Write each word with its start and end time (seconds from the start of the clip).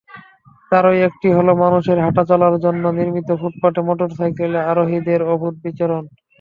তারই 0.71 0.99
একটি 1.07 1.27
হলো 1.37 1.51
মানুষের 1.63 1.97
হাঁটাচলার 2.05 2.55
জন্য 2.65 2.83
নির্মিত 2.97 3.29
ফুটপাতে 3.41 3.79
মোটরসাইকেল 3.87 4.51
আরোহীদের 4.71 5.21
অবাধ 5.33 5.53
বিচরণ। 5.63 6.03